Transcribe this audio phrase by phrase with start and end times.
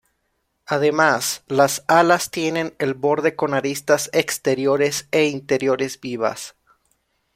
[0.65, 6.55] Además, las alas tienen el borde con aristas exteriores e interiores vivas.